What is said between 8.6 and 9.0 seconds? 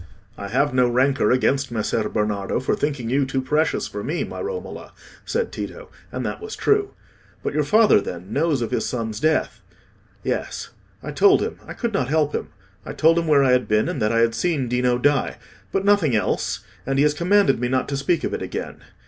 of his